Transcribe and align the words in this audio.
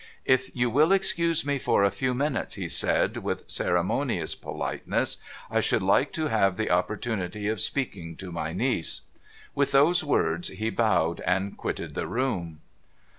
'If 0.35 0.49
you 0.55 0.71
will 0.71 0.91
excuse 0.91 1.45
me 1.45 1.59
for 1.59 1.83
a 1.83 1.91
few 1.91 2.15
minutes,' 2.15 2.55
he 2.55 2.67
said, 2.67 3.17
with 3.17 3.43
ceremonious 3.45 4.33
politeness,' 4.33 5.17
I 5.51 5.61
should 5.61 5.83
like 5.83 6.11
to 6.13 6.25
have 6.25 6.57
the 6.57 6.71
opportunity 6.71 7.47
of 7.47 7.61
speaking 7.61 8.15
to 8.15 8.31
my 8.31 8.51
niece.' 8.51 9.01
With 9.53 9.73
those 9.73 10.03
words, 10.03 10.47
he 10.47 10.71
bowed, 10.71 11.19
and 11.19 11.55
quitted 11.55 11.93
the 11.93 12.07
room. 12.07 12.61